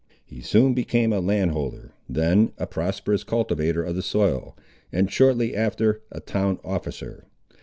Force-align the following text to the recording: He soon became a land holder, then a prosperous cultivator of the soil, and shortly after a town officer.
He 0.25 0.41
soon 0.41 0.73
became 0.73 1.13
a 1.13 1.19
land 1.19 1.51
holder, 1.51 1.93
then 2.09 2.53
a 2.57 2.65
prosperous 2.65 3.23
cultivator 3.23 3.83
of 3.83 3.95
the 3.95 4.01
soil, 4.01 4.57
and 4.91 5.11
shortly 5.11 5.55
after 5.55 6.01
a 6.11 6.19
town 6.19 6.57
officer. 6.63 7.27